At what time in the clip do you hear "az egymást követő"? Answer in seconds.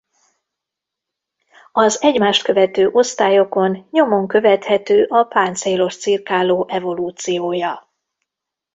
1.71-2.87